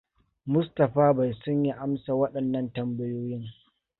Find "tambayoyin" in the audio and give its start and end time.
2.73-3.43